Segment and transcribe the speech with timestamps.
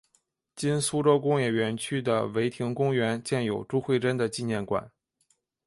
[0.55, 4.91] 今苏州工业园区的唯亭公园建有朱慧珍的纪念馆。